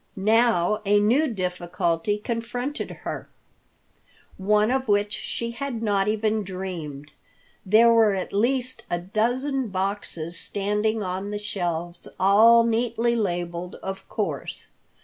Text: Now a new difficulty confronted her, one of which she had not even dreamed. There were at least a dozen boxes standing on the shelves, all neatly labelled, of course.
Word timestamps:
Now 0.15 0.81
a 0.83 0.99
new 0.99 1.27
difficulty 1.27 2.17
confronted 2.17 2.89
her, 3.05 3.29
one 4.35 4.71
of 4.71 4.87
which 4.87 5.13
she 5.13 5.51
had 5.51 5.83
not 5.83 6.07
even 6.07 6.43
dreamed. 6.43 7.11
There 7.63 7.93
were 7.93 8.15
at 8.15 8.33
least 8.33 8.81
a 8.89 8.97
dozen 8.97 9.67
boxes 9.67 10.39
standing 10.39 11.03
on 11.03 11.29
the 11.29 11.37
shelves, 11.37 12.07
all 12.19 12.63
neatly 12.63 13.15
labelled, 13.15 13.75
of 13.83 14.09
course. 14.09 14.69